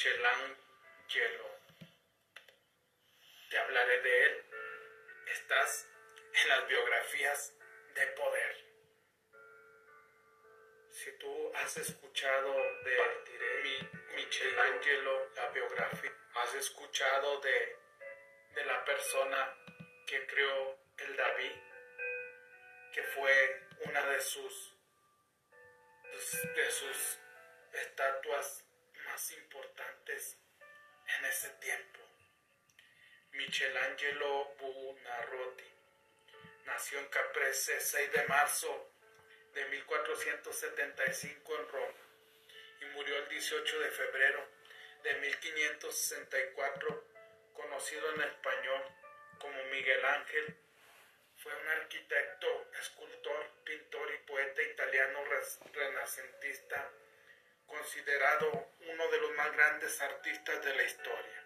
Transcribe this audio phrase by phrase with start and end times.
[0.00, 1.44] Michelangelo.
[3.50, 4.44] Te hablaré de él.
[5.26, 5.86] Estás
[6.32, 7.54] en las biografías
[7.94, 8.56] de poder.
[10.88, 12.96] Si tú has escuchado de
[14.16, 17.76] Michelangelo, la biografía, has escuchado de,
[18.54, 19.54] de la persona
[20.06, 21.52] que creó el David,
[22.94, 24.76] que fue una de sus
[26.56, 27.18] de sus
[27.72, 28.69] estatuas
[29.10, 30.38] más importantes
[31.18, 31.98] en ese tiempo.
[33.32, 35.64] Michelangelo Buonarroti
[36.66, 38.92] nació en Caprese 6 de marzo
[39.52, 41.98] de 1475 en Roma
[42.82, 44.46] y murió el 18 de febrero
[45.02, 47.04] de 1564,
[47.54, 48.82] conocido en español
[49.40, 50.56] como Miguel Ángel.
[51.36, 55.24] Fue un arquitecto, escultor, pintor y poeta italiano
[55.72, 56.92] renacentista,
[57.70, 61.44] considerado uno de los más grandes artistas de la historia,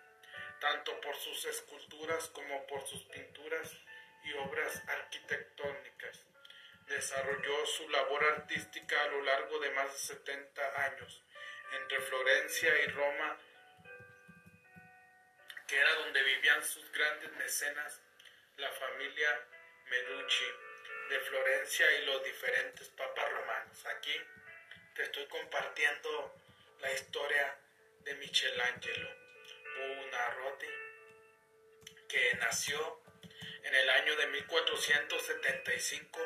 [0.60, 3.70] tanto por sus esculturas como por sus pinturas
[4.24, 6.26] y obras arquitectónicas.
[6.86, 11.22] Desarrolló su labor artística a lo largo de más de 70 años
[11.80, 13.38] entre Florencia y Roma,
[15.66, 18.02] que era donde vivían sus grandes mecenas,
[18.56, 19.46] la familia
[19.86, 20.44] Meducci
[21.10, 23.86] de Florencia y los diferentes papas romanos.
[23.86, 24.20] Aquí
[24.94, 26.34] te estoy compartiendo
[26.80, 27.58] la historia
[28.04, 29.10] de Michelangelo
[29.76, 30.68] Buonarroti,
[32.08, 33.02] que nació
[33.64, 36.20] en el año de 1475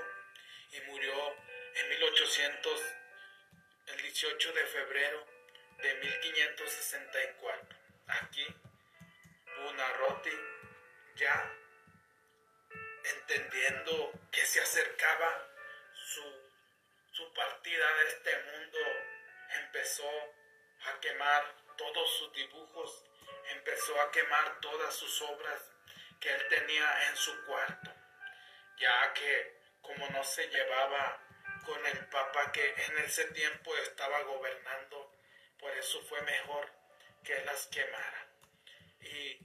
[0.73, 1.15] y murió
[1.77, 2.81] en 1800,
[3.87, 5.27] el 18 de febrero
[5.79, 7.79] de 1564.
[8.09, 8.47] Aquí,
[9.57, 10.39] Buonarroti
[11.17, 11.55] ya
[13.03, 15.48] entendiendo que se acercaba
[17.19, 18.79] su partida de este mundo,
[19.65, 20.09] empezó
[20.85, 23.05] a quemar todos sus dibujos,
[23.57, 25.69] empezó a quemar todas sus obras
[26.21, 27.93] que él tenía en su cuarto,
[28.77, 31.21] ya que como no se llevaba
[31.67, 35.13] con el papa que en ese tiempo estaba gobernando,
[35.59, 36.73] por eso fue mejor
[37.25, 38.29] que las quemara.
[39.01, 39.45] Y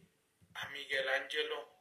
[0.53, 1.73] a Miguel Ángelo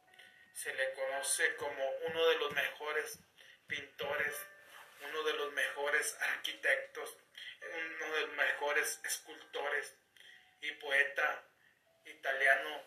[0.53, 3.19] se le conoce como uno de los mejores
[3.67, 4.47] pintores,
[5.05, 7.17] uno de los mejores arquitectos,
[7.61, 9.95] uno de los mejores escultores
[10.61, 11.43] y poeta
[12.05, 12.81] italiano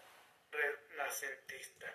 [0.50, 1.94] renacentista.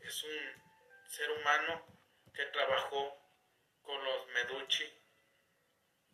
[0.00, 0.62] Es un
[1.08, 1.86] ser humano
[2.34, 3.20] que trabajó
[3.82, 4.92] con los Meducci,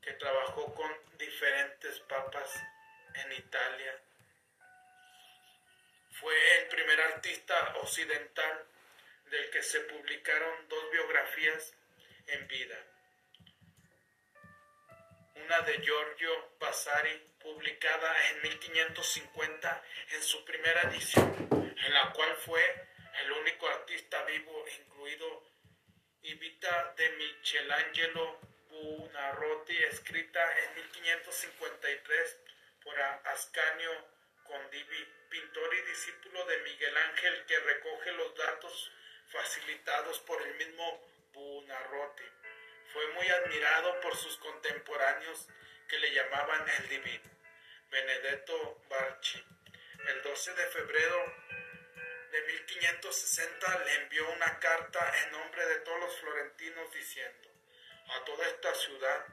[0.03, 2.55] que trabajó con diferentes papas
[3.15, 4.01] en Italia.
[6.13, 8.67] Fue el primer artista occidental
[9.27, 11.76] del que se publicaron dos biografías
[12.27, 12.77] en vida.
[15.35, 22.63] Una de Giorgio Vasari, publicada en 1550 en su primera edición, en la cual fue
[23.23, 25.43] el único artista vivo incluido
[26.23, 32.39] y Vita de Michelangelo Buonarroti, escrita en 1553
[32.83, 33.91] por Ascanio
[34.43, 38.93] Condivi, pintor y discípulo de Miguel Ángel, que recoge los datos
[39.29, 42.25] facilitados por el mismo Buonarroti.
[42.95, 45.47] Fue muy admirado por sus contemporáneos
[45.87, 47.31] que le llamaban el divino,
[47.91, 49.45] Benedetto Barchi.
[50.09, 51.35] El 12 de febrero
[52.33, 57.51] de 1560 le envió una carta en nombre de todos los florentinos diciendo,
[58.19, 59.27] a toda esta ciudad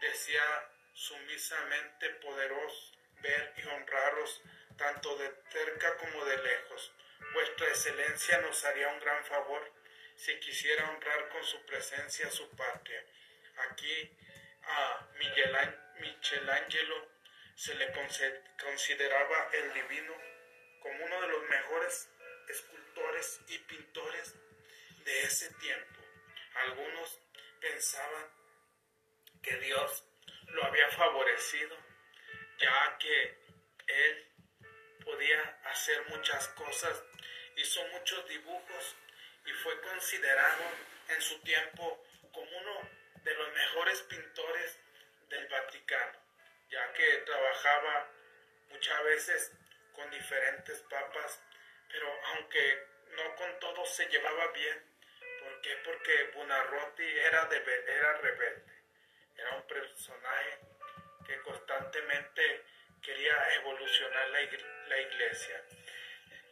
[0.00, 4.42] desea sumisamente poderos ver y honraros
[4.78, 6.92] tanto de cerca como de lejos.
[7.34, 9.81] Vuestra excelencia nos haría un gran favor
[10.24, 13.04] si quisiera honrar con su presencia su patria.
[13.70, 14.16] Aquí
[14.62, 15.08] a
[15.98, 17.08] Michelangelo
[17.56, 17.92] se le
[18.56, 20.14] consideraba el divino
[20.80, 22.08] como uno de los mejores
[22.48, 24.34] escultores y pintores
[25.04, 26.00] de ese tiempo.
[26.54, 27.18] Algunos
[27.60, 28.30] pensaban
[29.42, 30.04] que Dios
[30.50, 31.76] lo había favorecido,
[32.58, 33.38] ya que
[33.88, 34.28] él
[35.04, 37.02] podía hacer muchas cosas,
[37.56, 38.96] hizo muchos dibujos
[39.44, 40.62] y fue considerado
[41.08, 42.88] en su tiempo como uno
[43.22, 44.78] de los mejores pintores
[45.28, 46.18] del Vaticano,
[46.70, 48.08] ya que trabajaba
[48.70, 49.52] muchas veces
[49.94, 51.40] con diferentes papas
[51.92, 52.86] pero aunque
[53.16, 54.82] no con todos se llevaba bien,
[55.40, 55.76] ¿por qué?
[55.84, 58.72] Porque Buonarroti era, era rebelde,
[59.36, 60.58] era un personaje
[61.26, 62.64] que constantemente
[63.02, 64.40] quería evolucionar la,
[64.88, 65.62] la iglesia.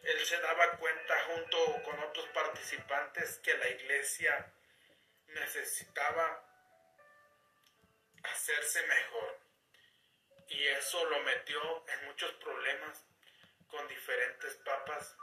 [0.03, 2.30] Él se daba cuenta junto con otros
[2.61, 4.53] participantes que la iglesia
[5.29, 6.45] necesitaba
[8.23, 9.39] hacerse mejor.
[10.49, 13.03] Y eso lo metió en muchos problemas
[13.69, 15.17] con diferentes papas.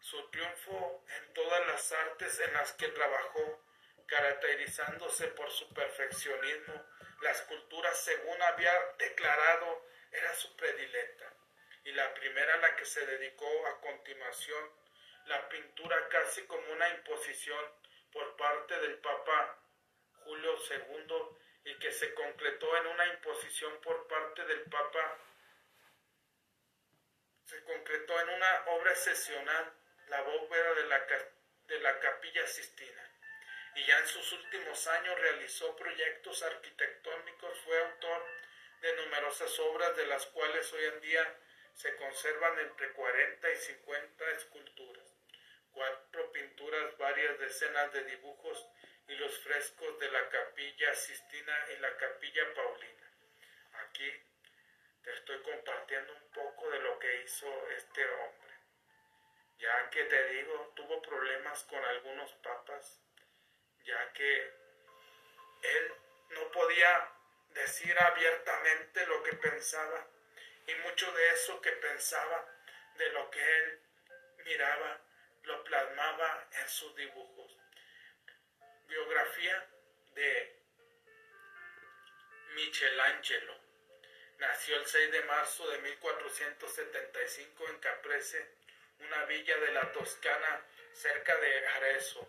[0.00, 3.62] Su triunfo en todas las artes en las que trabajó,
[4.06, 6.86] caracterizándose por su perfeccionismo,
[7.20, 11.30] la escultura, según había declarado, era su predilecta,
[11.84, 14.81] y la primera a la que se dedicó a continuación,
[15.26, 17.64] la pintura casi como una imposición
[18.12, 19.58] por parte del Papa
[20.24, 21.14] Julio II
[21.64, 25.18] y que se concretó en una imposición por parte del Papa,
[27.44, 29.72] se concretó en una obra excepcional,
[30.08, 31.06] la bóveda de la,
[31.66, 33.08] de la capilla Sistina.
[33.74, 38.26] Y ya en sus últimos años realizó proyectos arquitectónicos, fue autor
[38.80, 41.38] de numerosas obras de las cuales hoy en día
[41.74, 45.11] se conservan entre 40 y 50 esculturas,
[45.72, 48.66] cuatro pinturas, varias decenas de dibujos
[49.08, 53.10] y los frescos de la capilla Sistina y la capilla Paulina.
[53.86, 54.10] Aquí
[55.02, 58.52] te estoy compartiendo un poco de lo que hizo este hombre.
[59.58, 63.00] Ya que te digo, tuvo problemas con algunos papas,
[63.84, 64.42] ya que
[65.62, 65.94] él
[66.30, 67.12] no podía
[67.50, 70.06] decir abiertamente lo que pensaba
[70.66, 72.46] y mucho de eso que pensaba,
[72.96, 73.80] de lo que él
[74.44, 75.00] miraba,
[75.44, 77.56] lo plasmaba en sus dibujos.
[78.86, 79.68] Biografía
[80.14, 80.62] de
[82.54, 83.56] Michelangelo.
[84.38, 88.54] Nació el 6 de marzo de 1475 en Caprese,
[88.98, 92.28] una villa de la Toscana cerca de Arezzo.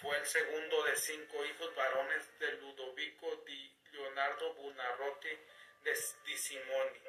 [0.00, 5.38] Fue el segundo de cinco hijos varones de Ludovico di Leonardo Buonarroti
[6.24, 7.00] di Simoni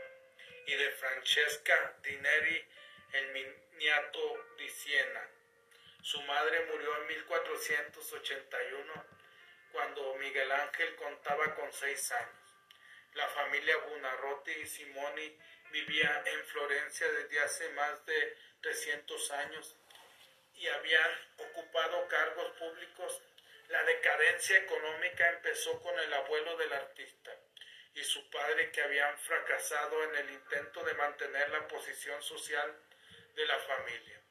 [0.67, 2.67] y de Francesca Dineri
[3.13, 3.31] el
[3.73, 5.27] miniato di Siena.
[6.01, 9.05] Su madre murió en 1481
[9.71, 12.55] cuando Miguel Ángel contaba con seis años.
[13.13, 15.39] La familia Buonarroti y Simoni
[15.71, 19.75] vivía en Florencia desde hace más de 300 años
[20.55, 23.21] y habían ocupado cargos públicos.
[23.69, 27.35] La decadencia económica empezó con el abuelo del artista
[27.95, 32.75] y su padre que habían fracasado en el intento de mantener la posición social
[33.35, 34.21] de la familia.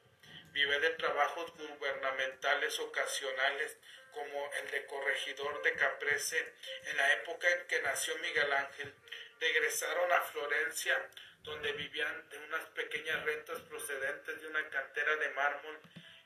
[0.51, 3.77] Vive de trabajos gubernamentales ocasionales
[4.11, 6.53] como el de corregidor de Caprese
[6.85, 8.93] en la época en que nació Miguel Ángel.
[9.39, 11.09] Regresaron a Florencia,
[11.41, 15.79] donde vivían de unas pequeñas rentas procedentes de una cantera de mármol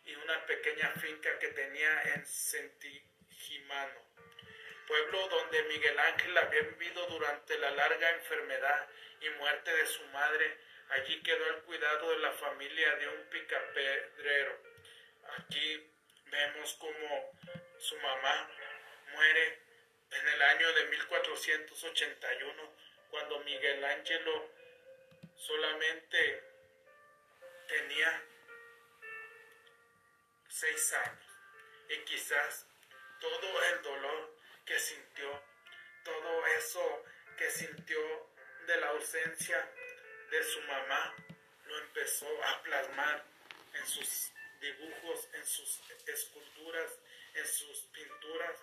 [0.05, 4.07] y una pequeña finca que tenía en Sentigimano
[4.87, 8.87] pueblo donde Miguel Ángel había vivido durante la larga enfermedad
[9.21, 10.57] y muerte de su madre.
[10.89, 14.61] Allí quedó el cuidado de la familia de un picapedrero.
[15.37, 15.91] Aquí
[16.25, 17.33] vemos como
[17.77, 18.49] su mamá
[19.13, 19.61] muere
[20.11, 22.73] en el año de 1481,
[23.09, 24.49] cuando Miguel Ángelo
[25.35, 26.43] solamente
[27.67, 28.23] tenía
[30.47, 31.25] seis años.
[31.89, 32.65] Y quizás
[33.19, 34.35] todo el dolor
[34.65, 35.43] que sintió,
[36.03, 37.03] todo eso
[37.37, 38.29] que sintió
[38.65, 39.69] de la ausencia
[40.29, 41.15] de su mamá,
[41.65, 43.25] lo empezó a plasmar
[43.73, 46.99] en sus dibujos, en sus esculturas,
[47.33, 48.59] en sus pinturas.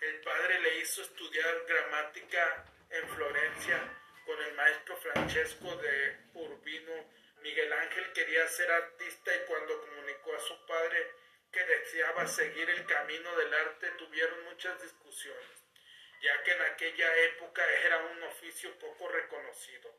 [0.00, 7.10] El padre le hizo estudiar gramática en Florencia con el maestro Francesco de Urbino.
[7.42, 11.12] Miguel Ángel quería ser artista y cuando comunicó a su padre
[11.52, 15.64] que deseaba seguir el camino del arte tuvieron muchas discusiones,
[16.20, 19.94] ya que en aquella época era un oficio poco reconocido.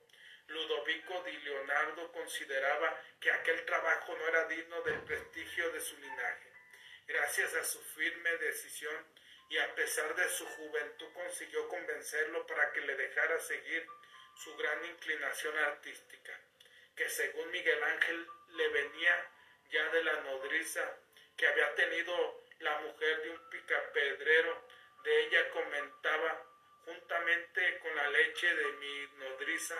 [0.47, 6.51] Ludovico di Leonardo consideraba que aquel trabajo no era digno del prestigio de su linaje.
[7.07, 9.05] Gracias a su firme decisión
[9.49, 13.85] y a pesar de su juventud consiguió convencerlo para que le dejara seguir
[14.35, 16.39] su gran inclinación artística,
[16.95, 19.31] que según Miguel Ángel le venía
[19.69, 20.97] ya de la nodriza
[21.35, 24.67] que había tenido la mujer de un picapedrero,
[25.03, 26.43] de ella comentaba,
[26.85, 29.75] juntamente con la leche de mi nodriza,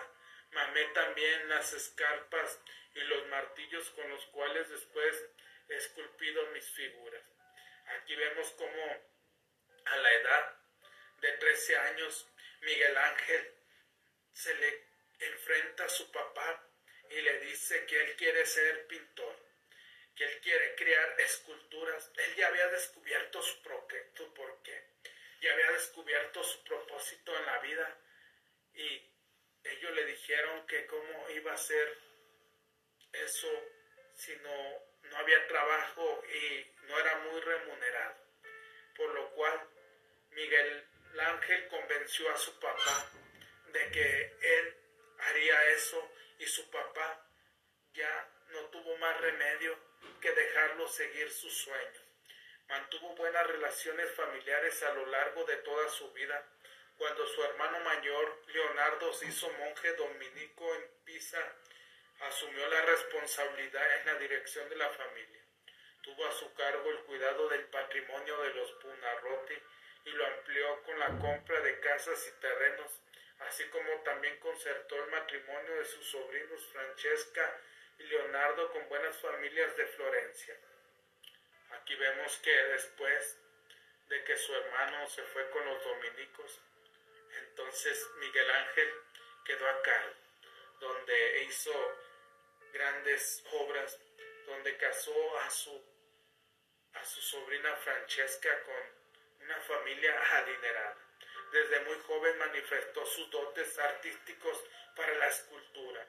[0.52, 2.60] mamé también las escarpas
[2.94, 5.26] y los martillos con los cuales después
[5.70, 7.24] he esculpido mis figuras.
[7.98, 8.84] Aquí vemos cómo
[9.86, 10.58] a la edad
[11.22, 12.28] de 13 años
[12.62, 13.54] Miguel Ángel
[14.34, 14.84] se le
[15.20, 16.64] enfrenta a su papá
[17.10, 19.48] y le dice que él quiere ser pintor
[20.18, 22.12] que él quiere crear esculturas.
[22.18, 23.56] Él ya había descubierto su,
[24.16, 24.84] su porqué,
[25.42, 28.02] ya había descubierto su propósito en la vida
[28.74, 29.12] y
[29.72, 31.98] ellos le dijeron que cómo iba a ser
[33.14, 33.48] eso
[34.14, 38.16] si no, no había trabajo y no era muy remunerado.
[38.96, 39.70] Por lo cual
[40.32, 40.88] Miguel
[41.20, 43.10] Ángel convenció a su papá
[43.68, 44.38] de que
[45.78, 47.26] eso y su papá
[47.94, 49.78] ya no tuvo más remedio
[50.22, 52.04] que dejarlo seguir sus sueños.
[52.68, 56.46] Mantuvo buenas relaciones familiares a lo largo de toda su vida.
[56.98, 61.40] Cuando su hermano mayor, Leonardo, se hizo monje dominico en Pisa,
[62.22, 65.42] asumió la responsabilidad en la dirección de la familia.
[66.02, 69.54] Tuvo a su cargo el cuidado del patrimonio de los Punarroti
[70.06, 72.92] y lo amplió con la compra de casas y terrenos,
[73.40, 77.62] así como también concertó el matrimonio de sus sobrinos Francesca
[78.00, 80.56] y Leonardo con buenas familias de Florencia.
[81.72, 83.38] Aquí vemos que después
[84.10, 86.62] de que su hermano se fue con los dominicos,
[87.50, 88.94] entonces Miguel Ángel
[89.46, 90.14] quedó a cargo,
[90.80, 91.74] donde hizo
[92.74, 94.00] grandes obras,
[94.46, 95.84] donde casó a su,
[96.94, 100.98] a su sobrina Francesca con una familia adinerada.
[101.52, 104.64] Desde muy joven manifestó sus dotes artísticos
[104.96, 106.06] para la escultura,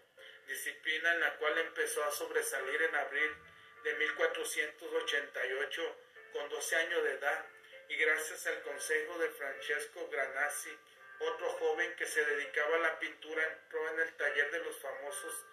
[0.46, 3.36] disciplina en la cual empezó a sobresalir en abril
[3.84, 5.96] de 1488
[6.32, 7.46] con 12 años de edad
[7.88, 10.76] y gracias al consejo de Francesco Granassi,
[11.20, 15.46] otro joven que se dedicaba a la pintura entró en el taller de los famosos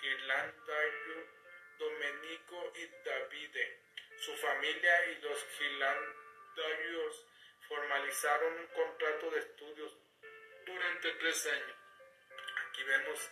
[0.00, 1.26] Ghirlandaio,
[1.78, 3.82] Domenico y Davide.
[4.18, 7.26] Su familia y los Ghirlandaios
[7.68, 9.96] formalizaron un contrato de estudios
[10.64, 11.76] durante tres años.
[12.68, 13.30] Aquí vemos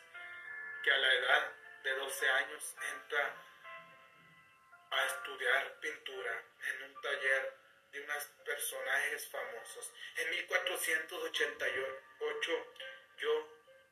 [0.83, 1.53] que a la edad
[1.83, 3.35] de 12 años entra
[4.91, 9.93] a estudiar pintura en un taller de unos personajes famosos.
[10.17, 12.75] En 1488
[13.19, 13.49] yo,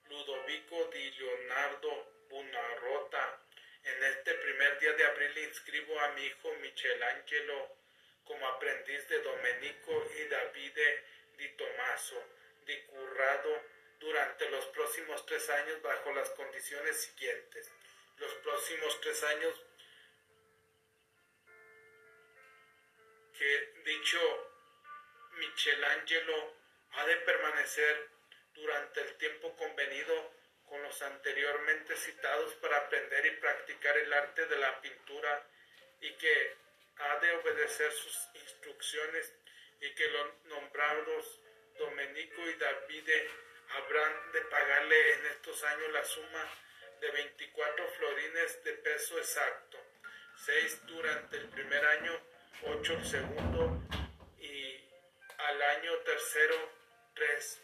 [0.08, 3.40] Ludovico di Leonardo Bunarrota,
[3.84, 7.76] en este primer día de abril inscribo a mi hijo Michelangelo
[8.24, 11.04] como aprendiz de Domenico y Davide
[11.38, 12.22] di Tommaso,
[12.66, 13.62] di Currado,
[14.00, 17.70] durante los próximos tres años bajo las condiciones siguientes.
[18.18, 19.54] Los próximos tres años
[23.38, 24.18] que dicho
[25.32, 26.54] Michelangelo
[26.92, 28.08] ha de permanecer
[28.54, 30.32] durante el tiempo convenido
[30.64, 35.46] con los anteriormente citados para aprender y practicar el arte de la pintura
[36.00, 36.56] y que
[36.98, 39.32] ha de obedecer sus instrucciones
[39.80, 41.40] y que los nombrados
[41.78, 43.30] Domenico y Davide
[43.76, 46.50] habrán de pagarle en estos años la suma
[47.00, 49.78] de 24 florines de peso exacto,
[50.46, 52.18] 6 durante el primer año,
[52.62, 53.82] 8 el segundo
[54.38, 54.80] y
[55.38, 56.54] al año tercero
[57.14, 57.62] 3,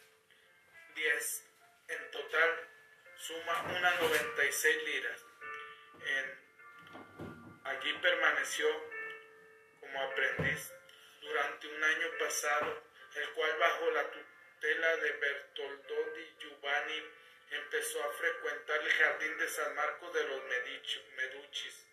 [0.94, 1.44] 10.
[1.88, 2.68] En total
[3.16, 5.24] suma unas 96 liras.
[6.04, 8.66] En, allí permaneció
[9.80, 10.72] como aprendiz
[11.20, 12.82] durante un año pasado,
[13.14, 17.02] el cual bajo la tutela de Bertoldo di Giovanni
[17.50, 21.86] empezó a frecuentar el jardín de San Marcos de los Medicis, Medicis,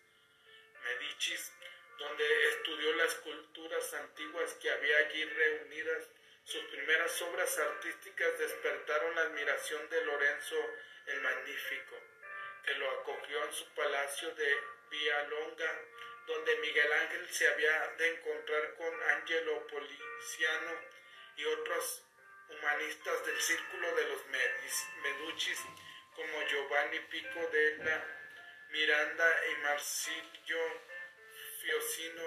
[2.00, 6.08] donde estudió las culturas antiguas que había allí reunidas.
[6.44, 10.56] Sus primeras obras artísticas despertaron la admiración de Lorenzo
[11.06, 11.96] el Magnífico,
[12.64, 14.56] que lo acogió en su palacio de
[14.90, 15.78] Villalonga,
[16.26, 20.80] donde Miguel Ángel se había de encontrar con Angelo Policiano
[21.36, 22.02] y otros
[22.48, 24.26] humanistas del círculo de los
[25.02, 25.60] Meduchis,
[26.16, 28.04] como Giovanni Pico de la
[28.70, 30.89] Miranda y Marsilio
[31.60, 32.22] Fiocino.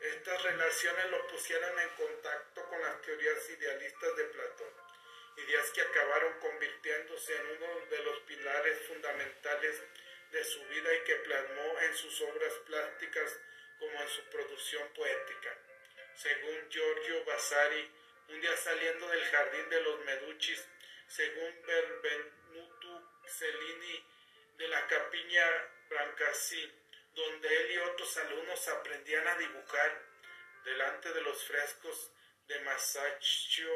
[0.00, 4.90] Estas relaciones lo pusieron en contacto con las teorías idealistas de Platón
[5.36, 9.82] ideas que acabaron convirtiéndose en uno de los pilares fundamentales
[10.32, 13.38] de su vida y que plasmó en sus obras plásticas
[13.78, 15.56] como en su producción poética.
[16.14, 17.90] Según Giorgio Vasari,
[18.28, 20.68] un día saliendo del jardín de los Meduchis,
[21.08, 24.06] según Benvenuto Cellini
[24.56, 25.44] de la Capiña
[25.88, 26.70] Brancasi,
[27.14, 30.02] donde él y otros alumnos aprendían a dibujar
[30.64, 32.12] delante de los frescos
[32.46, 33.70] de Masaccio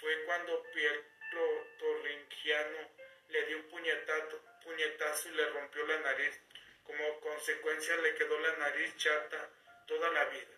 [0.00, 2.90] fue cuando Pietro Torringiano
[3.28, 6.40] le dio un puñetazo, y le rompió la nariz.
[6.84, 9.50] Como consecuencia le quedó la nariz chata
[9.86, 10.54] toda la vida.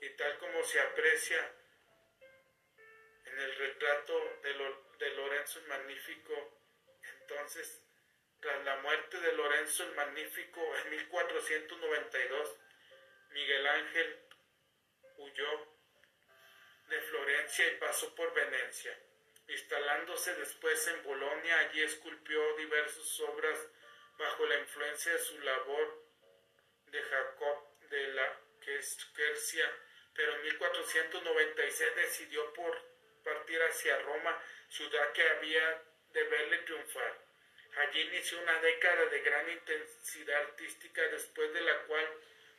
[0.00, 1.54] Y tal como se aprecia
[3.26, 4.54] en el retrato de,
[4.98, 6.58] de Lorenzo el Magnífico,
[7.20, 7.81] entonces,
[8.42, 12.56] tras la muerte de Lorenzo el Magnífico en 1492,
[13.30, 14.20] Miguel Ángel
[15.16, 15.76] huyó
[16.88, 18.98] de Florencia y pasó por Venecia.
[19.46, 23.58] Instalándose después en Bolonia, allí esculpió diversas obras
[24.18, 26.04] bajo la influencia de su labor
[26.86, 29.70] de Jacob de la Quercia,
[30.14, 32.76] pero en 1496 decidió por
[33.22, 35.82] partir hacia Roma, ciudad que había
[36.12, 37.21] de verle triunfar.
[37.76, 42.06] Allí inició una década de gran intensidad artística después de la cual,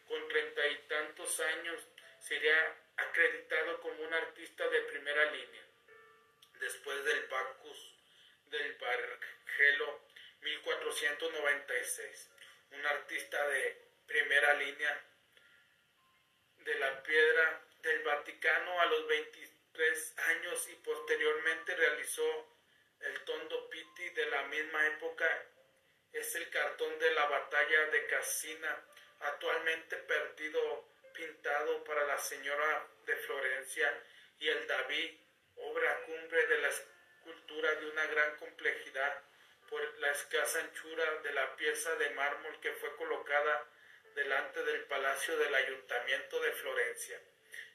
[0.08, 1.88] con treinta y tantos años,
[2.20, 5.63] sería acreditado como un artista de primera línea.
[6.60, 7.96] Después del Bacchus
[8.46, 10.01] del Bargelo
[10.41, 12.29] 1496,
[12.72, 15.05] un artista de primera línea
[16.58, 22.52] de la piedra del Vaticano a los 23 años y posteriormente realizó
[23.03, 25.45] el Tondo Pitti de la misma época.
[26.12, 28.86] Es el cartón de la batalla de Casina,
[29.19, 34.03] actualmente perdido pintado para la Señora de Florencia
[34.39, 35.19] y el David,
[35.55, 39.22] obra cumbre de la escultura de una gran complejidad
[39.69, 43.67] por la escasa anchura de la pieza de mármol que fue colocada
[44.15, 47.19] delante del palacio del ayuntamiento de Florencia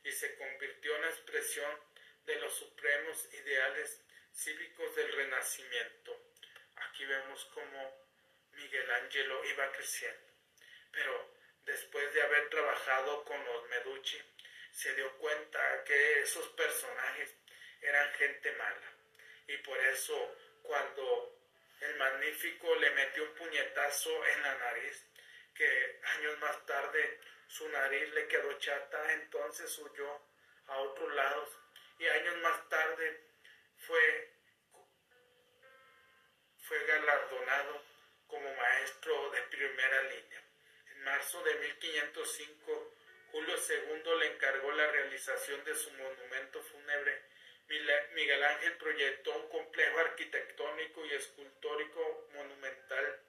[0.04, 1.70] y se convirtió en expresión
[2.26, 4.00] de los supremos ideales
[4.38, 6.16] cívicos del Renacimiento.
[6.76, 8.06] Aquí vemos cómo
[8.52, 10.32] Miguel Ángelo iba creciendo.
[10.92, 14.20] Pero después de haber trabajado con los Meducci,
[14.70, 17.34] se dio cuenta que esos personajes
[17.82, 18.92] eran gente mala.
[19.48, 21.36] Y por eso cuando
[21.80, 25.04] el magnífico le metió un puñetazo en la nariz,
[25.52, 30.20] que años más tarde su nariz le quedó chata, entonces huyó
[30.68, 31.58] a otros lados
[31.98, 33.27] y años más tarde
[33.78, 34.34] fue,
[36.58, 37.82] fue galardonado
[38.26, 40.42] como maestro de primera línea.
[40.92, 42.94] En marzo de 1505,
[43.32, 47.22] Julio II le encargó la realización de su monumento fúnebre.
[48.14, 53.20] Miguel Ángel proyectó un complejo arquitectónico y escultórico monumental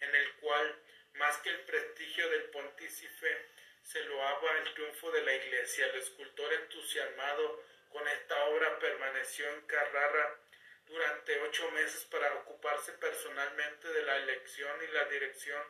[0.00, 0.82] en el cual,
[1.14, 3.46] más que el prestigio del pontífice,
[3.82, 5.86] se loaba el triunfo de la iglesia.
[5.86, 7.62] El escultor entusiasmado
[7.96, 10.38] con esta obra permaneció en Carrara
[10.84, 15.62] durante ocho meses para ocuparse personalmente de la elección y la dirección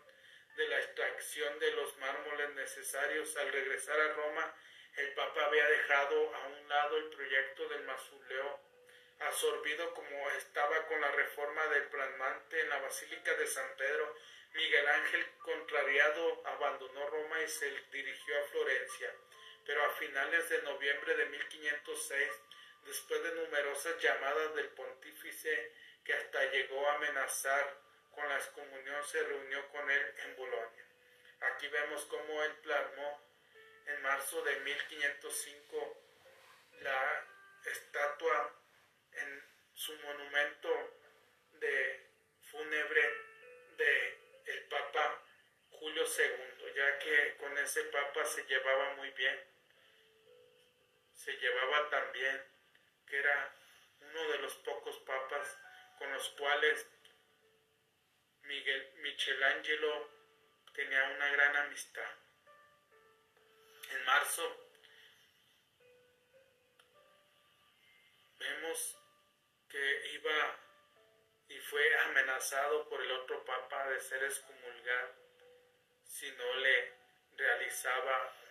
[0.56, 3.36] de la extracción de los mármoles necesarios.
[3.36, 4.54] Al regresar a Roma,
[4.96, 8.60] el Papa había dejado a un lado el proyecto del mausoleo,
[9.20, 14.16] absorbido como estaba con la reforma del plasmante en la Basílica de San Pedro,
[14.52, 19.14] Miguel Ángel, contrariado, abandonó Roma y se dirigió a Florencia,
[19.66, 22.30] pero a finales de noviembre de 1506,
[22.84, 25.72] después de numerosas llamadas del pontífice
[26.04, 27.76] que hasta llegó a amenazar
[28.12, 30.84] con la excomunión, se reunió con él en Bolonia.
[31.40, 33.20] Aquí vemos cómo él plasmó
[33.86, 36.02] en marzo de 1505
[36.80, 37.24] la
[37.64, 38.54] estatua
[39.12, 41.00] en su monumento
[41.52, 42.06] de
[42.50, 43.02] fúnebre
[43.76, 45.22] de el Papa
[45.70, 49.55] Julio II, ya que con ese Papa se llevaba muy bien,
[51.26, 52.40] se llevaba tan bien
[53.04, 53.52] que era
[54.00, 55.58] uno de los pocos papas
[55.98, 56.86] con los cuales
[58.42, 60.08] Miguel Michelangelo
[60.72, 62.08] tenía una gran amistad.
[63.90, 64.70] En marzo
[68.38, 68.96] vemos
[69.68, 70.60] que iba
[71.48, 75.16] y fue amenazado por el otro papa de ser excomulgado
[76.04, 76.92] si no le
[77.36, 78.45] realizaba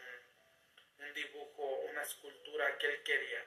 [0.99, 3.45] un, dibujo, una escultura que él quería.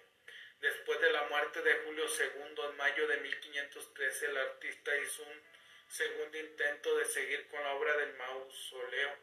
[0.60, 5.42] Después de la muerte de Julio II en mayo de 1513, el artista hizo un
[5.88, 9.16] segundo intento de seguir con la obra del mausoleo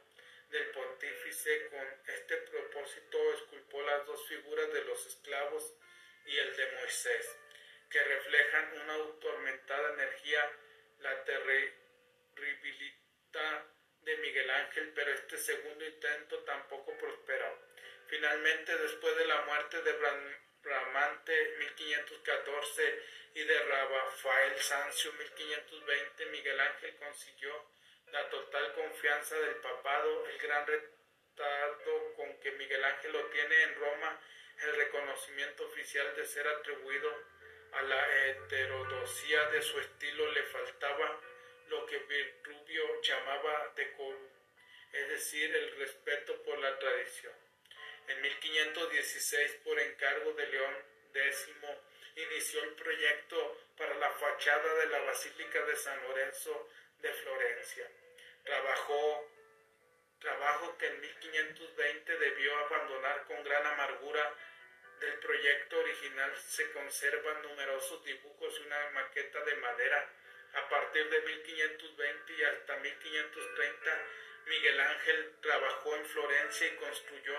[0.50, 1.68] del pontífice.
[1.68, 5.74] Con este propósito esculpó las dos figuras de los esclavos
[6.26, 7.38] y el de Moisés
[7.90, 10.52] que reflejan una tormentada energía,
[11.00, 13.66] la terribilidad
[14.02, 17.35] de Miguel Ángel, pero este segundo intento tampoco prosperó.
[18.15, 19.91] Finalmente, después de la muerte de
[20.63, 27.51] Bramante 1514 y de Rafael Sancio 1520, Miguel Ángel consiguió
[28.13, 34.21] la total confianza del papado, el gran retardo con que Miguel Ángel obtiene en Roma
[34.62, 37.12] el reconocimiento oficial de ser atribuido
[37.73, 41.19] a la heterodoxia de su estilo le faltaba
[41.67, 44.30] lo que Vitruvio llamaba decorum,
[44.93, 47.45] es decir, el respeto por la tradición.
[48.08, 50.76] En 1516, por encargo de León
[51.13, 51.50] X,
[52.15, 57.89] inició el proyecto para la fachada de la Basílica de San Lorenzo de Florencia.
[58.44, 59.32] Trabajó,
[60.20, 64.36] trabajo que en 1520 debió abandonar con gran amargura
[65.00, 70.10] del proyecto original se conservan numerosos dibujos y una maqueta de madera.
[70.54, 74.06] A partir de 1520 y hasta 1530,
[74.46, 77.36] Miguel Ángel trabajó en Florencia y construyó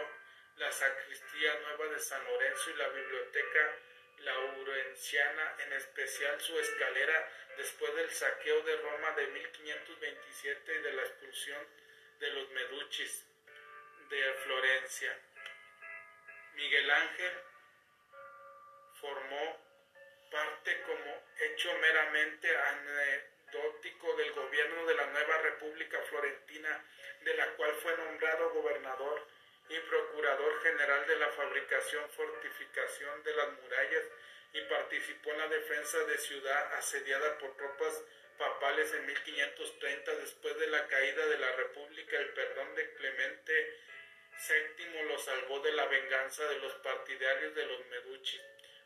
[0.57, 3.77] la sacristía nueva de San Lorenzo y la biblioteca
[4.19, 11.03] laurenciana, en especial su escalera después del saqueo de Roma de 1527 y de la
[11.03, 11.67] expulsión
[12.21, 13.27] de los Meduchis
[14.09, 15.19] de Florencia.
[16.55, 17.33] Miguel Ángel
[19.01, 19.67] formó
[20.31, 26.85] parte como hecho meramente anecdótico del gobierno de la nueva República Florentina,
[27.21, 29.27] de la cual fue nombrado gobernador
[29.69, 34.05] y procurador general de la fabricación fortificación de las murallas
[34.53, 38.03] y participó en la defensa de ciudad asediada por tropas
[38.39, 42.17] papales en 1530 después de la caída de la República.
[42.19, 43.81] El perdón de Clemente
[44.49, 48.41] VII lo salvó de la venganza de los partidarios de los Meduchi.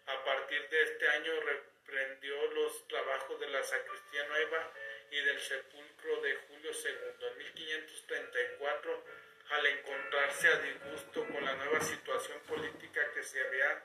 [0.07, 4.73] A partir de este año reprendió los trabajos de la sacristía nueva
[5.11, 7.27] y del sepulcro de Julio II.
[7.27, 9.05] En 1534,
[9.51, 13.83] al encontrarse a disgusto con la nueva situación política que se había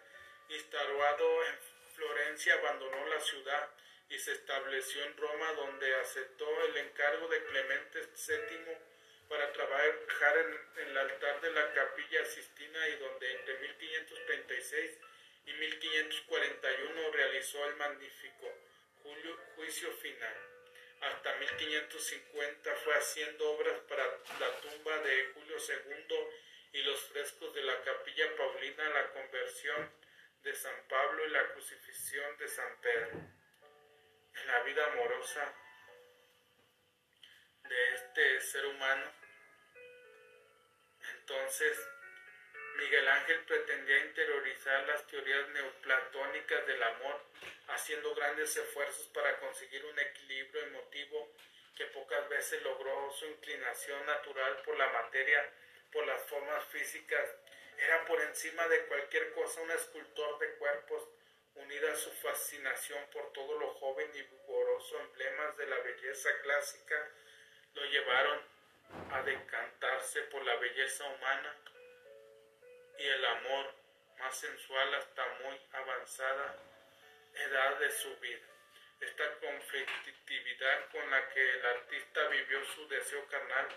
[0.49, 1.55] instaurado en
[1.95, 3.69] Florencia, abandonó la ciudad
[4.09, 8.77] y se estableció en Roma, donde aceptó el encargo de Clemente VII
[9.27, 14.99] para trabajar en, el altar de la capilla Sistina y donde entre 1536
[15.47, 18.53] y 1541 realizó el magnífico
[19.55, 20.54] juicio final.
[21.01, 24.05] Hasta 1550 fue haciendo obras para
[24.39, 26.17] la tumba de Julio II
[26.73, 29.91] y los frescos de la capilla Paulina, la conversión
[30.43, 33.11] de San Pablo y la crucifixión de San Pedro.
[34.35, 35.55] En la vida amorosa
[37.63, 39.11] de este ser humano,
[41.13, 41.79] entonces
[42.77, 47.24] Miguel Ángel pretendía interiorizar las teorías neoplatónicas del amor,
[47.67, 51.31] haciendo grandes esfuerzos para conseguir un equilibrio emotivo
[51.75, 55.49] que pocas veces logró su inclinación natural por la materia,
[55.91, 57.29] por las formas físicas.
[57.77, 61.03] Era por encima de cualquier cosa un escultor de cuerpos,
[61.55, 67.11] unida a su fascinación por todo lo joven y vigoroso emblemas de la belleza clásica,
[67.73, 68.39] lo llevaron
[69.11, 71.55] a decantarse por la belleza humana
[72.97, 73.73] y el amor
[74.19, 76.55] más sensual hasta muy avanzada
[77.35, 78.47] edad de su vida.
[78.99, 83.67] Esta conflictividad con la que el artista vivió su deseo carnal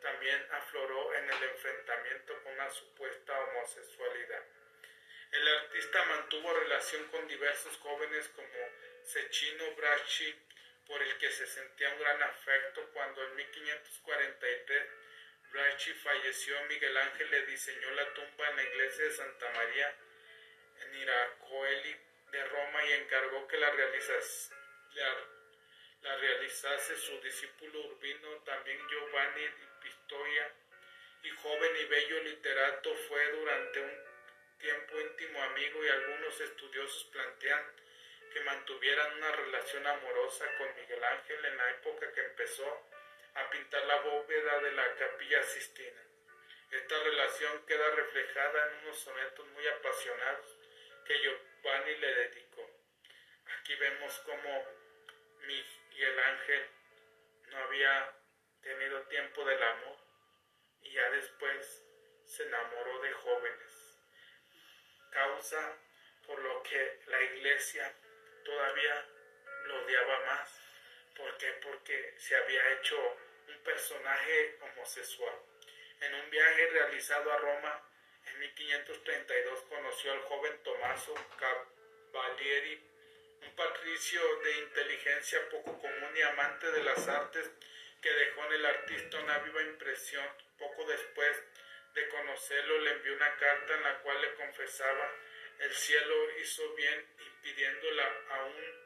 [0.00, 4.42] también afloró en el enfrentamiento con la supuesta homosexualidad.
[5.32, 8.58] El artista mantuvo relación con diversos jóvenes como
[9.04, 10.34] Cecchino Bracci,
[10.86, 14.86] por el que se sentía un gran afecto cuando en 1543
[15.52, 19.94] Bracci falleció, Miguel Ángel le diseñó la tumba en la iglesia de Santa María
[20.82, 21.96] en Iracoeli
[22.86, 24.54] y encargó que la, realizase,
[26.02, 30.54] la, realizase su discípulo Urbino, también Giovanni di Pistoia,
[31.22, 33.90] y joven y bello literato fue durante un
[34.58, 37.62] tiempo íntimo amigo y algunos estudiosos plantean
[38.32, 42.86] que mantuvieran una relación amorosa con Miguel Ángel en la época que empezó
[43.34, 46.00] a pintar la bóveda de la capilla Sistina.
[46.70, 50.56] Esta relación queda reflejada en unos sonetos muy apasionados
[51.04, 52.69] que Giovanni le dedicó.
[53.58, 54.64] Aquí vemos cómo
[55.46, 56.66] Miguel Ángel
[57.48, 58.14] no había
[58.62, 59.96] tenido tiempo del amor
[60.82, 61.84] y ya después
[62.24, 63.98] se enamoró de jóvenes.
[65.10, 65.76] Causa
[66.26, 67.92] por lo que la iglesia
[68.44, 69.06] todavía
[69.64, 70.60] lo odiaba más
[71.20, 71.52] ¿Por qué?
[71.62, 72.96] Porque se había hecho
[73.48, 75.34] un personaje homosexual.
[76.00, 77.82] En un viaje realizado a Roma
[78.24, 81.14] en 1532 conoció al joven Tommaso
[82.12, 82.89] Cavalieri,
[83.42, 87.50] un patricio de inteligencia poco común y amante de las artes
[88.00, 90.26] que dejó en el artista una viva impresión.
[90.58, 91.42] Poco después
[91.94, 95.10] de conocerlo le envió una carta en la cual le confesaba
[95.60, 98.80] el cielo hizo bien impidiéndola aún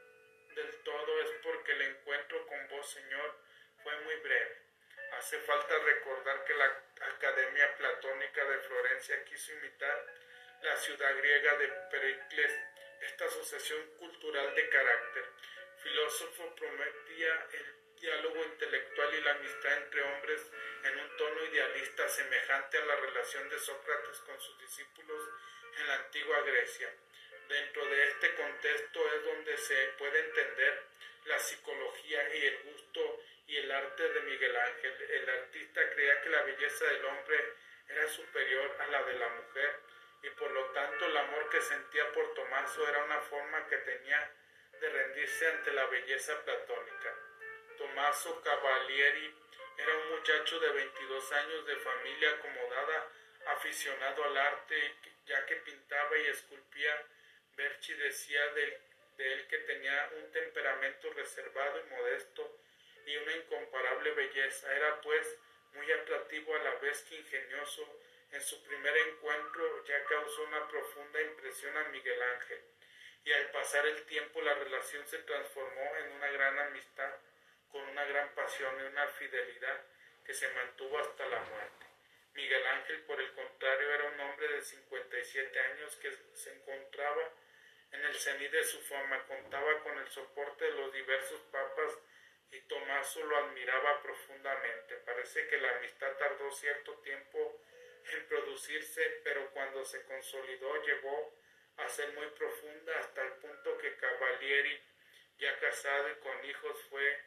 [0.56, 3.38] del todo es porque el encuentro con vos, Señor,
[3.82, 4.62] fue muy breve.
[5.12, 6.82] Hace falta recordar que la
[7.14, 10.04] Academia Platónica de Florencia quiso imitar
[10.62, 12.52] la ciudad griega de Pericles,
[13.06, 15.24] esta asociación cultural de carácter.
[15.82, 20.50] Filósofo prometía el diálogo intelectual y la amistad entre hombres
[20.84, 25.28] en un tono idealista semejante a la relación de Sócrates con sus discípulos
[25.78, 26.92] en la antigua Grecia.
[27.48, 30.82] Dentro de este contexto es donde se puede entender
[31.26, 35.02] la psicología y el gusto y el arte de Miguel Ángel.
[35.10, 37.52] El artista creía que la belleza del hombre
[37.88, 39.80] era superior a la de la mujer
[40.24, 44.32] y por lo tanto el amor que sentía por Tomaso era una forma que tenía
[44.80, 47.14] de rendirse ante la belleza platónica.
[47.76, 49.34] Tomaso Cavalieri
[49.76, 53.08] era un muchacho de 22 años de familia acomodada,
[53.46, 54.94] aficionado al arte,
[55.26, 57.06] ya que pintaba y esculpía
[57.56, 58.80] Berchi decía de,
[59.16, 62.58] de él que tenía un temperamento reservado y modesto
[63.06, 64.74] y una incomparable belleza.
[64.74, 65.38] Era pues
[65.74, 68.00] muy atractivo a la vez que ingenioso.
[68.34, 72.64] En su primer encuentro ya causó una profunda impresión a Miguel Ángel
[73.24, 77.14] y al pasar el tiempo la relación se transformó en una gran amistad,
[77.70, 79.80] con una gran pasión y una fidelidad
[80.24, 81.86] que se mantuvo hasta la muerte.
[82.32, 87.30] Miguel Ángel, por el contrario, era un hombre de 57 años que se encontraba
[87.92, 92.00] en el cenit de su fama, contaba con el soporte de los diversos papas
[92.50, 94.96] y Tomaso lo admiraba profundamente.
[95.06, 97.60] Parece que la amistad tardó cierto tiempo
[98.12, 101.34] en producirse, pero cuando se consolidó llegó
[101.76, 104.80] a ser muy profunda hasta el punto que Cavalieri,
[105.38, 107.20] ya casado y con hijos, fue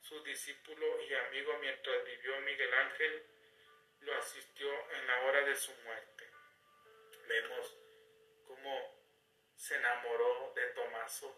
[0.00, 3.26] su discípulo y amigo mientras vivió Miguel Ángel,
[4.00, 6.24] lo asistió en la hora de su muerte.
[7.26, 7.76] Vemos
[8.46, 8.98] cómo
[9.56, 11.36] se enamoró de Tomaso,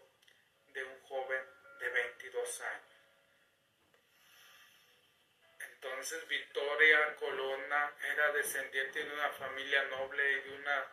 [0.67, 1.43] de un joven
[1.79, 2.90] de 22 años.
[5.83, 10.85] Entonces Victoria Colonna era descendiente de una familia noble y de una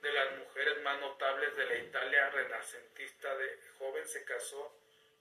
[0.00, 3.36] de las mujeres más notables de la Italia renacentista.
[3.36, 4.74] De joven se casó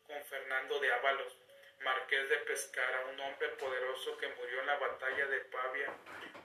[0.08, 1.38] con Fernando de Ábalos,
[1.82, 5.94] marqués de Pescara, un hombre poderoso que murió en la batalla de Pavia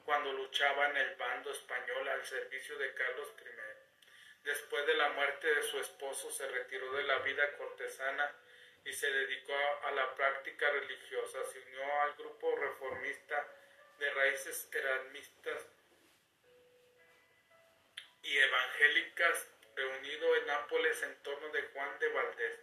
[0.05, 4.45] cuando luchaba en el bando español al servicio de Carlos I.
[4.45, 8.35] Después de la muerte de su esposo se retiró de la vida cortesana
[8.89, 11.45] y se dedicó a la práctica religiosa.
[11.45, 13.47] Se unió al grupo reformista
[13.99, 15.67] de raíces erasmistas
[18.23, 19.47] y evangélicas
[19.77, 22.61] reunido en Nápoles en torno de Juan de Valdés,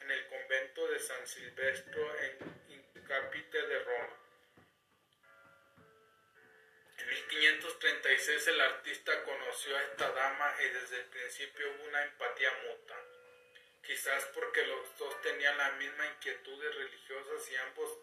[0.00, 4.18] en el convento de San Silvestro en Incapite de Roma.
[6.98, 12.50] En 1536 el artista conoció a esta dama y desde el principio hubo una empatía
[12.64, 13.21] mutua
[13.82, 17.98] quizás porque los dos tenían las mismas inquietudes religiosas y ambos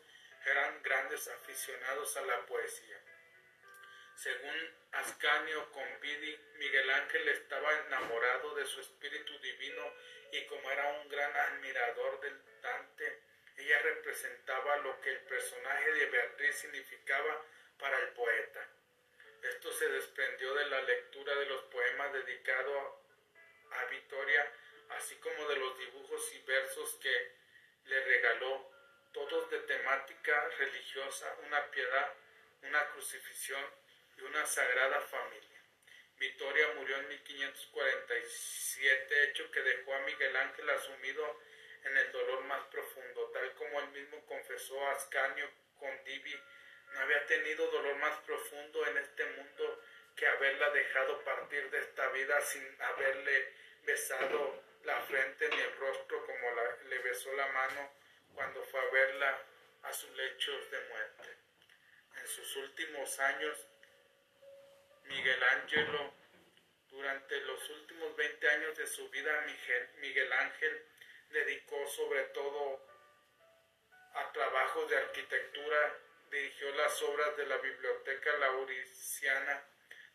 [0.46, 2.98] eran grandes aficionados a la poesía.
[4.16, 9.94] Según Ascanio Convidi, Miguel Ángel estaba enamorado de su espíritu divino
[10.32, 13.22] y como era un gran admirador del Dante,
[13.58, 17.42] ella representaba lo que el personaje de Beatriz significaba
[17.78, 18.68] para el poeta.
[19.42, 22.94] Esto se desprendió de la lectura de los poemas dedicados
[23.72, 24.52] a Victoria
[24.90, 27.32] así como de los dibujos y versos que
[27.86, 28.70] le regaló,
[29.12, 32.14] todos de temática religiosa, una piedad,
[32.62, 33.64] una crucifixión
[34.18, 35.64] y una sagrada familia.
[36.18, 41.40] Victoria murió en 1547, hecho que dejó a Miguel Ángel asumido
[41.86, 45.50] en el dolor más profundo, tal como él mismo confesó a Ascanio
[45.80, 46.38] Condivi,
[46.94, 49.82] no había tenido dolor más profundo en este mundo
[50.16, 56.26] que haberla dejado partir de esta vida sin haberle besado la frente ni el rostro
[56.26, 56.48] como
[56.90, 57.92] le besó la mano
[58.34, 59.46] cuando fue a verla
[59.84, 61.38] a sus lechos de muerte.
[62.20, 63.68] En sus últimos años,
[65.04, 66.14] Miguel Ángelo,
[66.90, 69.46] durante los últimos 20 años de su vida,
[69.98, 70.86] Miguel Ángel
[71.30, 72.84] dedicó sobre todo
[74.16, 75.98] a trabajos de arquitectura,
[76.32, 79.69] dirigió las obras de la Biblioteca Lauriciana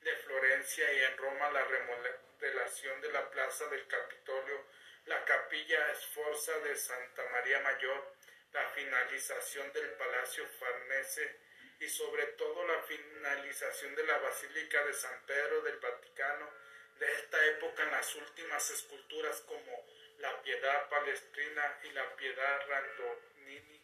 [0.05, 4.67] de Florencia y en Roma la remodelación de la Plaza del Capitolio,
[5.07, 8.15] la Capilla Esforza de Santa María Mayor,
[8.53, 11.41] la finalización del Palacio Farnese
[11.81, 16.51] y sobre todo la finalización de la Basílica de San Pedro del Vaticano,
[16.99, 19.87] de esta época en las últimas esculturas como
[20.19, 23.81] la Piedad Palestrina y la Piedad Randonini,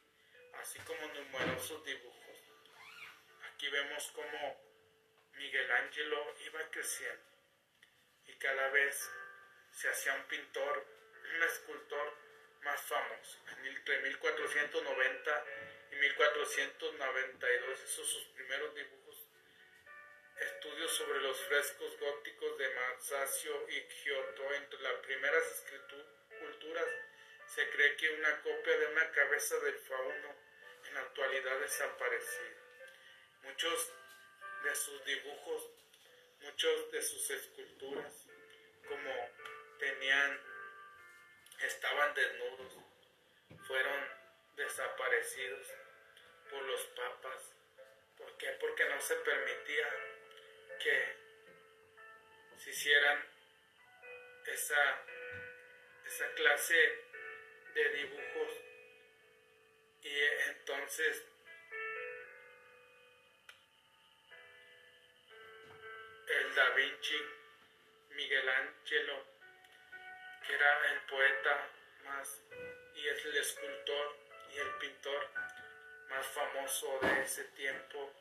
[0.61, 2.37] así como numerosos dibujos.
[3.53, 4.70] Aquí vemos cómo
[5.35, 7.31] Miguel Ángelo iba creciendo
[8.27, 9.11] y cada vez
[9.73, 10.87] se hacía un pintor,
[11.35, 12.15] un escultor
[12.63, 13.39] más famoso.
[13.65, 15.45] Entre 1490
[15.93, 19.27] y 1492 hizo sus primeros dibujos,
[20.37, 24.55] estudios sobre los frescos góticos de Masaccio y Giotto.
[24.55, 26.87] Entre las primeras esculturas
[27.47, 30.35] se cree que una copia de una cabeza del fauno
[30.87, 32.57] en la actualidad desaparecida.
[33.43, 33.93] Muchos
[34.63, 35.71] de sus dibujos,
[36.41, 38.27] muchos de sus esculturas,
[38.89, 39.31] como
[39.79, 40.41] tenían,
[41.61, 42.75] estaban desnudos,
[43.67, 44.09] fueron
[44.57, 45.67] desaparecidos
[46.51, 47.53] por los papas.
[48.17, 48.49] ¿Por qué?
[48.61, 49.89] Porque no se permitía
[50.79, 51.17] que
[52.59, 53.25] se hicieran
[54.47, 55.05] esa,
[56.07, 57.05] esa clase
[57.75, 58.53] de dibujos
[60.03, 61.30] y entonces
[66.31, 67.23] el Da Vinci,
[68.11, 69.25] Miguel Ángelo,
[70.47, 71.69] que era el poeta
[72.05, 72.43] más
[72.95, 74.17] y es el escultor
[74.55, 75.29] y el pintor
[76.09, 78.13] más famoso de ese tiempo.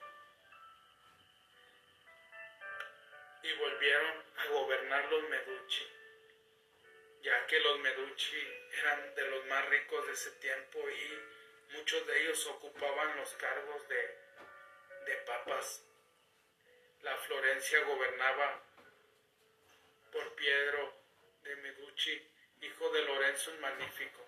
[3.44, 5.88] Y volvieron a gobernar los Meducci,
[7.22, 8.48] ya que los Meducci
[8.80, 13.88] eran de los más ricos de ese tiempo y muchos de ellos ocupaban los cargos
[13.88, 14.18] de,
[15.06, 15.89] de papas.
[17.02, 18.62] La Florencia gobernaba
[20.12, 20.94] por Piedro
[21.44, 22.22] de Meducci,
[22.62, 24.26] hijo de Lorenzo el Magnífico.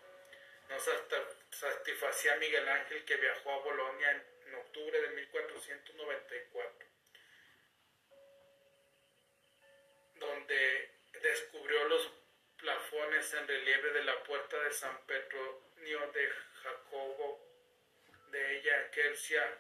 [0.70, 0.78] No
[1.50, 6.88] satisfacía Miguel Ángel que viajó a Bolonia en, octubre de 1494,
[10.16, 12.12] donde descubrió los
[12.58, 16.30] plafones en relieve de la puerta de San Petronio de
[16.64, 17.51] Jacobo
[18.32, 18.90] de ella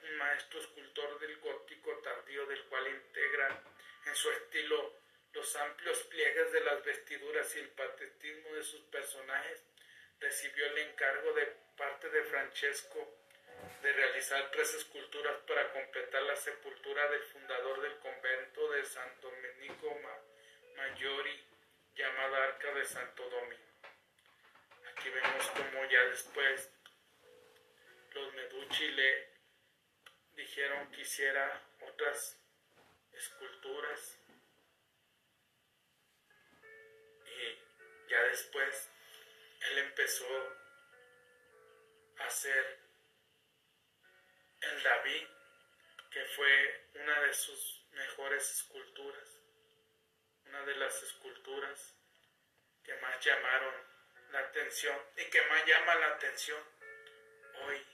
[0.03, 3.63] un maestro escultor del gótico tardío del cual integra
[4.05, 5.01] en su estilo
[5.33, 9.63] los amplios pliegues de las vestiduras y el patetismo de sus personajes,
[10.19, 11.45] recibió el encargo de
[11.77, 13.17] parte de Francesco
[13.81, 19.97] de realizar tres esculturas para completar la sepultura del fundador del convento de San Domenico
[20.75, 21.39] Maggiore,
[21.95, 23.71] llamada Arca de Santo Domingo.
[24.91, 26.69] Aquí vemos como ya después
[28.13, 29.29] los Meducci le
[30.33, 32.37] dijeron que hiciera otras
[33.13, 34.17] esculturas.
[37.25, 38.89] Y ya después
[39.61, 40.27] él empezó
[42.17, 42.79] a hacer
[44.61, 45.27] el David,
[46.11, 49.39] que fue una de sus mejores esculturas,
[50.45, 51.95] una de las esculturas
[52.83, 53.73] que más llamaron
[54.31, 56.63] la atención y que más llama la atención
[57.65, 57.90] hoy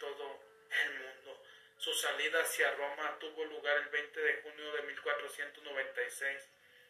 [0.00, 0.40] todo
[0.84, 1.42] el mundo.
[1.76, 6.48] Su salida hacia Roma tuvo lugar el 20 de junio de 1496.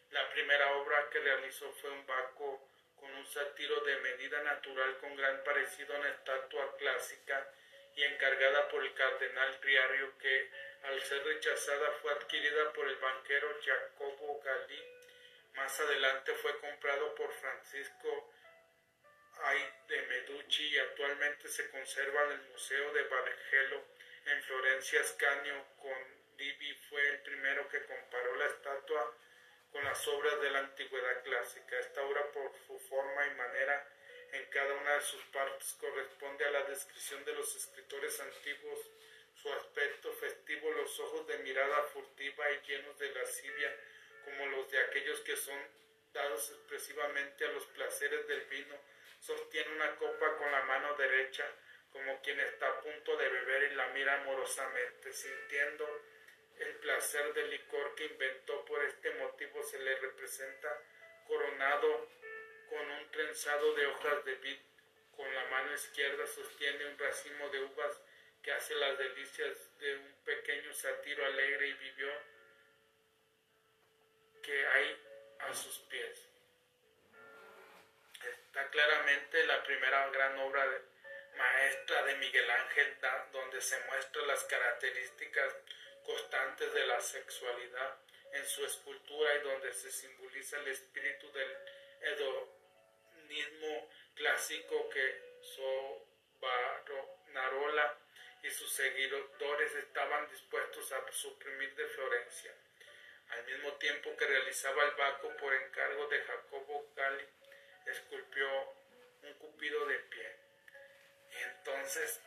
[0.09, 5.15] La primera obra que realizó fue un barco con un sátiro de medida natural con
[5.15, 7.51] gran parecido a una estatua clásica
[7.95, 10.49] y encargada por el cardenal Riario que,
[10.83, 14.83] al ser rechazada, fue adquirida por el banquero Jacobo Galí.
[15.55, 18.30] Más adelante fue comprado por Francisco
[19.43, 23.83] Ay de Meducci y actualmente se conserva en el Museo de Bargello
[24.25, 25.01] en Florencia.
[25.01, 29.17] Ascanio con Divi fue el primero que comparó la estatua
[29.71, 31.79] con las obras de la antigüedad clásica.
[31.79, 33.87] Esta obra, por su forma y manera
[34.33, 38.79] en cada una de sus partes, corresponde a la descripción de los escritores antiguos.
[39.41, 43.75] Su aspecto festivo, los ojos de mirada furtiva y llenos de lascivia,
[44.25, 45.59] como los de aquellos que son
[46.13, 48.75] dados expresivamente a los placeres del vino,
[49.21, 51.45] sostiene una copa con la mano derecha,
[51.91, 55.87] como quien está a punto de beber y la mira amorosamente, sintiendo
[56.57, 60.69] el placer del licor que inventó por este motivo se le representa
[61.27, 62.09] coronado
[62.69, 64.59] con un trenzado de hojas de vid.
[65.15, 68.01] Con la mano izquierda sostiene un racimo de uvas
[68.41, 72.11] que hace las delicias de un pequeño satiro alegre y vivió
[74.41, 75.01] que hay
[75.39, 76.30] a sus pies.
[78.51, 80.61] Está claramente la primera gran obra
[81.37, 82.97] maestra de Miguel Ángel,
[83.31, 85.55] donde se muestran las características
[86.03, 87.97] constantes de la sexualidad
[88.33, 91.57] en su escultura y donde se simboliza el espíritu del
[92.01, 95.31] hedonismo clásico que
[97.27, 97.97] Narola
[98.43, 102.53] y sus seguidores estaban dispuestos a suprimir de Florencia.
[103.29, 107.25] Al mismo tiempo que realizaba el Baco por encargo de Jacobo Gali,
[107.85, 108.47] esculpió
[109.23, 110.35] un cupido de pie.
[111.31, 112.21] Entonces,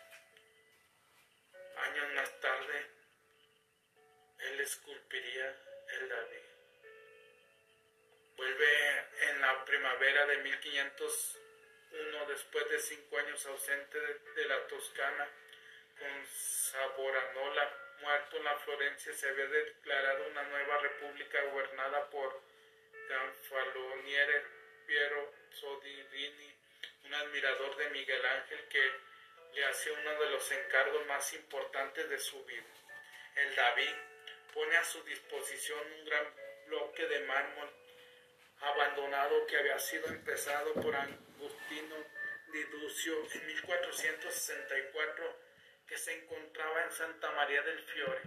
[1.76, 2.86] años más tarde,
[4.38, 5.56] él esculpiría
[5.98, 6.44] el David.
[8.36, 15.28] Vuelve en la primavera de 1501, después de cinco años ausente de, la Toscana,
[15.98, 22.42] con Saboranola muerto en la Florencia, se había declarado una nueva república gobernada por
[23.08, 24.42] Ganfaloniere
[24.86, 25.32] Piero
[27.04, 28.92] Un admirador de Miguel Ángel que
[29.54, 32.64] le hace uno de los encargos más importantes de su vida.
[33.36, 33.94] El David
[34.52, 36.26] pone a su disposición un gran
[36.66, 37.70] bloque de mármol
[38.62, 41.96] abandonado que había sido empezado por Agustino
[42.52, 45.38] Diducio en 1464
[45.86, 48.22] que se encontraba en Santa María del Fiore.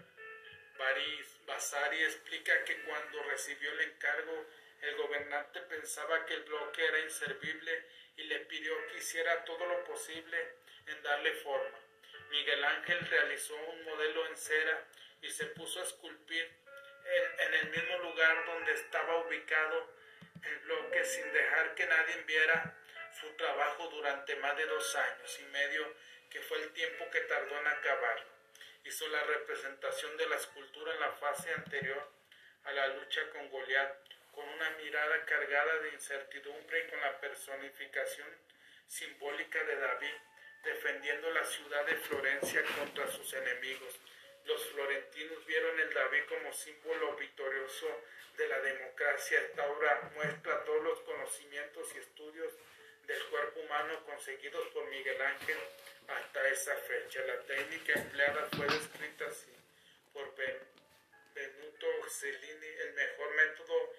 [0.78, 4.46] Baris Basari explica que cuando recibió el encargo
[4.82, 9.84] el gobernante pensaba que el bloque era inservible y le pidió que hiciera todo lo
[9.84, 10.38] posible
[10.88, 11.78] en darle forma.
[12.30, 14.86] Miguel Ángel realizó un modelo en cera
[15.22, 16.52] y se puso a esculpir
[17.40, 19.94] en, el mismo lugar donde estaba ubicado
[20.44, 22.76] el bloque sin dejar que nadie viera
[23.20, 25.96] su trabajo durante más de dos años y medio,
[26.30, 28.28] que fue el tiempo que tardó en acabarlo.
[28.84, 32.12] Hizo la representación de la escultura en la fase anterior
[32.66, 33.98] a la lucha con Goliat,
[34.38, 38.28] con una mirada cargada de incertidumbre y con la personificación
[38.86, 40.14] simbólica de David,
[40.64, 44.00] defendiendo la ciudad de Florencia contra sus enemigos.
[44.46, 47.88] Los florentinos vieron el David como símbolo victorioso
[48.38, 49.42] de la democracia.
[49.42, 52.54] Esta obra muestra todos los conocimientos y estudios
[53.08, 55.58] del cuerpo humano conseguidos por Miguel Ángel
[56.10, 57.22] hasta esa fecha.
[57.24, 59.52] La técnica empleada fue descrita así
[60.14, 63.94] por Benuto Cellini, el mejor método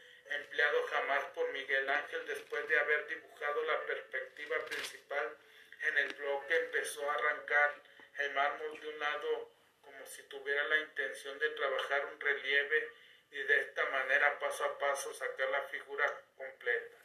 [0.59, 5.37] empleado jamás por Miguel Ángel después de haber dibujado la perspectiva principal
[5.83, 7.75] en el bloque empezó a arrancar
[8.19, 9.53] el mármol de un lado
[9.83, 12.89] como si tuviera la intención de trabajar un relieve
[13.31, 16.97] y de esta manera paso a paso sacar la figura completa.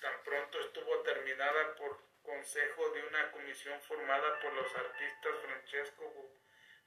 [0.00, 6.30] Tan pronto estuvo terminada por consejo de una comisión formada por los artistas Francesco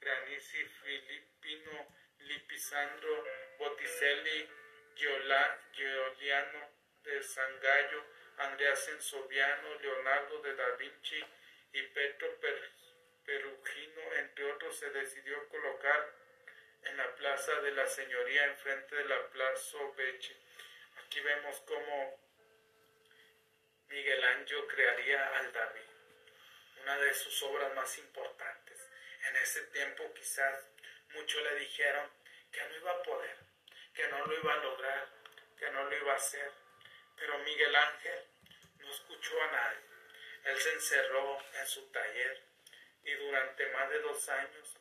[0.00, 1.88] Granisi, Filippino
[2.20, 3.22] Lipisandro
[3.58, 4.48] Botticelli,
[4.96, 6.70] Giuliano
[7.04, 8.04] de Sangallo,
[8.38, 11.22] Andrea Sensoviano, Leonardo de Da Vinci
[11.72, 12.40] y Petro
[13.24, 16.12] Perugino, entre otros, se decidió colocar
[16.84, 20.36] en la Plaza de la Señoría, enfrente de la Plaza Oveche.
[21.04, 22.18] Aquí vemos cómo
[23.88, 25.90] Miguel Ángel crearía al David,
[26.82, 28.88] una de sus obras más importantes.
[29.28, 30.68] En ese tiempo quizás
[31.14, 32.10] muchos le dijeron
[32.50, 33.45] que no iba a poder,
[33.96, 35.08] que no lo iba a lograr,
[35.58, 36.52] que no lo iba a hacer.
[37.16, 38.24] Pero Miguel Ángel
[38.78, 39.80] no escuchó a nadie.
[40.44, 42.42] Él se encerró en su taller
[43.04, 44.76] y durante más de dos años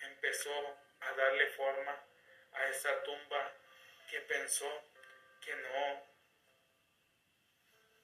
[0.00, 2.04] empezó a darle forma
[2.52, 3.52] a esa tumba
[4.08, 4.84] que pensó
[5.40, 6.12] que no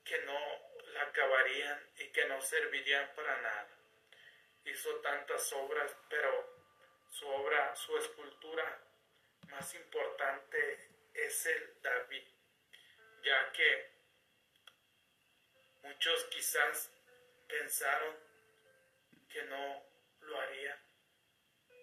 [0.05, 0.39] que no
[0.95, 3.69] la acabarían y que no servirían para nada.
[4.65, 6.59] Hizo tantas obras, pero
[7.11, 8.88] su obra, su escultura
[9.49, 12.25] más importante es el David,
[13.23, 13.93] ya que
[15.83, 16.91] muchos quizás
[17.47, 18.17] pensaron
[19.29, 19.83] que no
[20.21, 20.81] lo haría.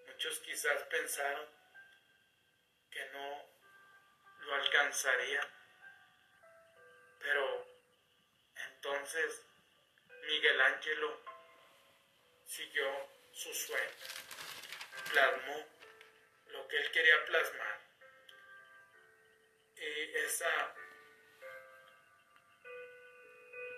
[0.07, 1.47] Muchos quizás pensaron
[2.89, 3.49] que no
[4.39, 5.41] lo alcanzaría.
[7.19, 7.67] Pero
[8.67, 9.45] entonces
[10.27, 11.21] Miguel Ángelo
[12.45, 13.91] siguió su sueño,
[15.11, 15.74] plasmó
[16.67, 17.79] que él quería plasmar.
[19.75, 20.75] Y esa,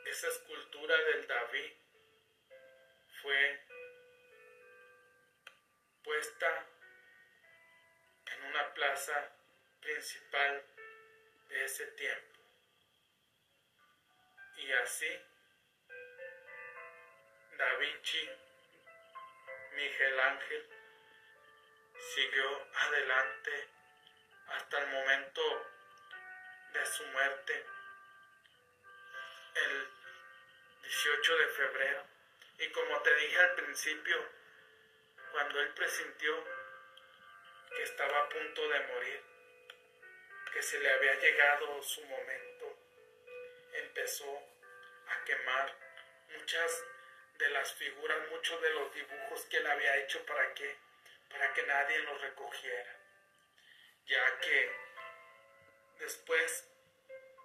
[0.06, 1.74] esa escultura del David
[3.22, 3.66] fue
[6.04, 6.68] puesta
[8.26, 9.32] en una plaza
[9.82, 10.64] principal
[11.50, 12.40] de ese tiempo.
[14.58, 15.22] Y así,
[17.58, 18.30] Da Vinci,
[19.76, 20.77] Miguel Ángel,
[22.00, 23.68] siguió adelante
[24.48, 25.42] hasta el momento
[26.74, 27.66] de su muerte,
[29.56, 29.90] el
[30.84, 32.04] 18 de febrero.
[32.60, 34.18] Y como te dije al principio,
[35.32, 36.44] cuando él presintió
[37.76, 39.24] que estaba a punto de morir,
[40.54, 42.78] que se le había llegado su momento,
[43.74, 44.44] empezó
[45.08, 45.76] a quemar
[46.36, 46.84] muchas
[47.38, 50.78] de las figuras, muchos de los dibujos que él había hecho para que,
[51.30, 53.00] para que nadie los recogiera,
[54.06, 54.72] ya que
[56.00, 56.70] después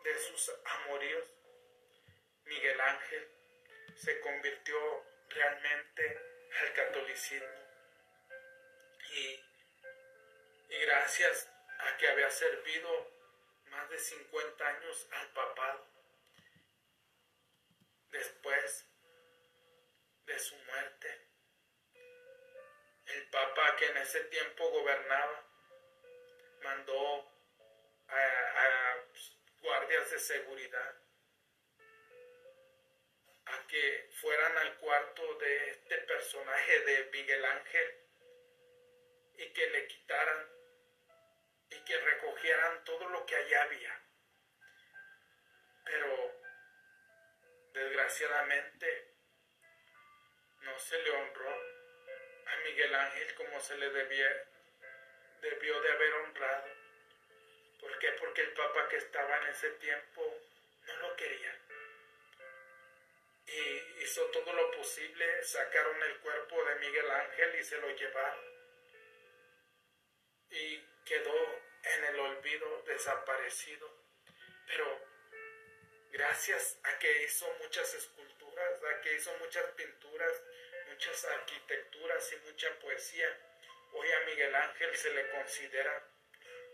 [0.05, 1.29] de sus amoríos,
[2.45, 3.29] Miguel Ángel
[3.97, 6.19] se convirtió realmente
[6.61, 7.63] al catolicismo.
[9.15, 9.41] Y,
[10.85, 13.11] gracias a que había servido
[13.67, 15.87] más de 50 años al papado,
[18.11, 18.87] después
[20.27, 21.22] de su muerte,
[23.15, 25.45] el papa que en ese tiempo gobernaba
[26.63, 27.31] mandó
[28.09, 28.97] a,
[29.61, 30.95] guardias de seguridad
[33.47, 37.95] a que fueran al cuarto de este personaje de Miguel Ángel
[39.37, 40.49] y que le quitaran
[41.71, 44.01] y que recogieran todo lo que allá había.
[45.85, 46.41] Pero
[47.73, 49.15] desgraciadamente
[50.63, 51.72] no se le honró
[52.53, 54.45] a Miguel Ángel como se le debía,
[55.41, 56.69] debió de haber honrado.
[57.81, 58.13] ¿Por qué?
[58.13, 60.41] Porque el Papa que estaba en ese tiempo
[60.87, 61.59] no lo quería.
[63.47, 68.53] Y hizo todo lo posible, sacaron el cuerpo de Miguel Ángel y se lo llevaron
[70.53, 71.35] y quedó
[71.83, 73.91] en el olvido desaparecido.
[74.67, 75.01] Pero
[76.11, 80.43] gracias a que hizo muchas esculturas, a que hizo muchas pinturas,
[80.93, 83.27] muchas arquitecturas y mucha poesía,
[83.93, 86.07] hoy a Miguel Ángel se le considera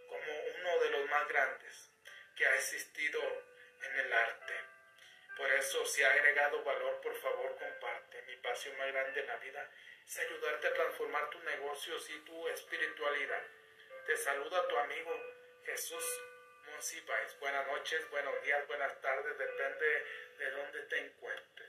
[0.09, 1.91] como uno de los más grandes
[2.37, 3.21] que ha existido
[3.81, 4.55] en el arte.
[5.37, 8.23] Por eso, si ha agregado valor, por favor, comparte.
[8.23, 9.71] Mi pasión más grande en la vida
[10.05, 13.43] es ayudarte a transformar tus negocios y tu espiritualidad.
[14.05, 15.15] Te saluda tu amigo
[15.65, 16.05] Jesús
[16.73, 17.39] Monsiváis.
[17.39, 20.05] Buenas noches, buenos días, buenas tardes, depende
[20.39, 21.68] de dónde te encuentres.